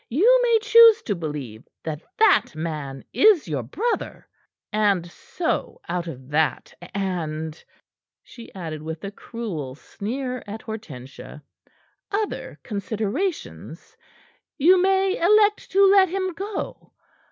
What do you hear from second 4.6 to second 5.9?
and so,